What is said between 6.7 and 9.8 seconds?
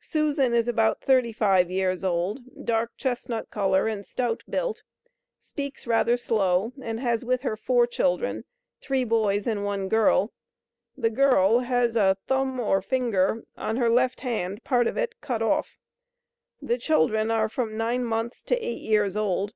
and has with her four children, three boys and